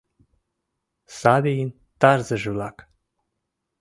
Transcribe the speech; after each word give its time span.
Савийын 1.19 1.71
тарзыже-влак. 2.01 2.77